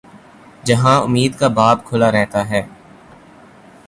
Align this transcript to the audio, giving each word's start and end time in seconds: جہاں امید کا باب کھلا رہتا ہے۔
جہاں 0.63 0.95
امید 1.01 1.37
کا 1.39 1.47
باب 1.47 1.85
کھلا 1.85 2.11
رہتا 2.11 2.49
ہے۔ 2.49 2.61